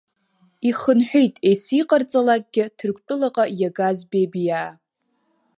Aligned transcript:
Ихынҳәит 0.69 1.35
есиҟарҵалакгьы 1.49 2.65
Ҭырқәтәылаҟа 2.77 3.45
иагаз 3.59 3.99
Бебиаа. 4.11 4.71